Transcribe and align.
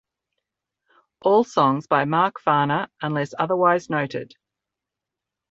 All 1.21 1.43
songs 1.43 1.85
by 1.85 2.05
Mark 2.05 2.41
Farner 2.43 2.87
unless 3.03 3.35
otherwise 3.37 3.87
noted. 3.87 4.33